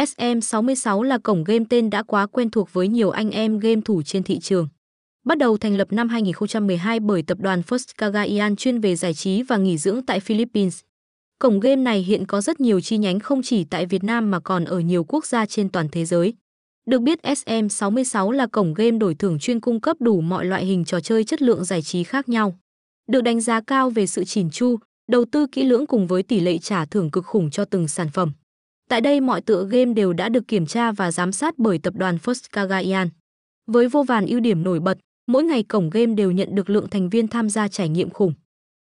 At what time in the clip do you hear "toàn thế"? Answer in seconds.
15.68-16.04